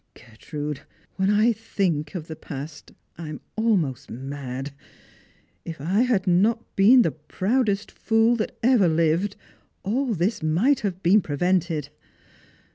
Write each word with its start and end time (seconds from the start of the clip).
Gertrude, 0.15 0.81
when 1.17 1.29
I 1.29 1.53
think 1.53 2.15
of 2.15 2.25
th^ 2.27 2.41
past 2.41 2.91
I 3.19 3.27
am 3.29 3.39
almost 3.55 4.09
mad. 4.09 4.71
If 5.63 5.79
I 5.79 6.01
had 6.01 6.25
not 6.25 6.75
been 6.75 7.03
the 7.03 7.11
proudest 7.11 7.93
fooi 7.93 8.35
Vhat 8.37 8.49
ever 8.63 8.87
lived, 8.87 9.35
all 9.83 10.15
this 10.15 10.41
might 10.41 10.79
have 10.79 11.03
been 11.03 11.21
prevented. 11.21 11.89